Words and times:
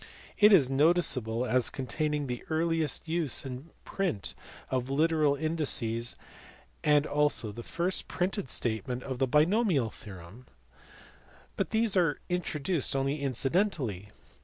329): 0.39 0.51
it 0.51 0.57
is 0.57 0.67
noticeable 0.71 1.45
as 1.45 1.69
containing 1.69 2.25
the 2.25 2.43
earliest 2.49 3.07
use 3.07 3.45
in 3.45 3.69
print 3.85 4.33
of 4.71 4.89
literal 4.89 5.35
indices, 5.35 6.15
and 6.83 7.05
also 7.05 7.51
the 7.51 7.61
first 7.61 8.07
printed 8.07 8.49
statement 8.49 9.03
of 9.03 9.19
the 9.19 9.27
binomial 9.27 9.91
theorem, 9.91 10.47
but 11.55 11.69
these 11.69 11.95
are 11.95 12.19
introduced 12.29 12.95
only 12.95 13.19
incidentally. 13.21 14.09